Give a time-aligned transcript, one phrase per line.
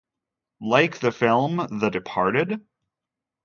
[0.59, 2.59] Like the film "The Departed".